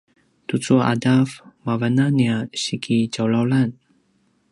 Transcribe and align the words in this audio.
tucu 0.47 0.73
a 0.81 0.85
’adav 0.91 1.27
mavan 1.65 1.97
a 2.05 2.07
nia 2.17 2.37
sikitjawlawlan 2.61 3.69